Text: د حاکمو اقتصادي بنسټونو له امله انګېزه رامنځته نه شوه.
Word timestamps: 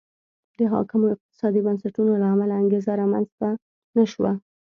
د 0.59 0.61
حاکمو 0.73 1.13
اقتصادي 1.15 1.61
بنسټونو 1.67 2.11
له 2.21 2.27
امله 2.33 2.53
انګېزه 2.61 2.91
رامنځته 3.01 3.49
نه 3.95 4.03
شوه. 4.11 4.31